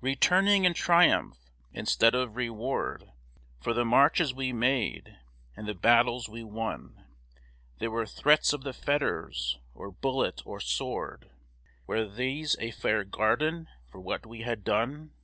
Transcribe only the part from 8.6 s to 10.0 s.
the fetters or